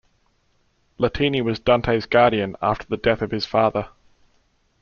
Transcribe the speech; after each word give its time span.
Latini 0.97 1.43
was 1.43 1.59
Dante’s 1.59 2.07
guardian 2.07 2.55
after 2.59 2.87
the 2.87 2.97
death 2.97 3.21
of 3.21 3.29
his 3.29 3.45
father. 3.45 3.89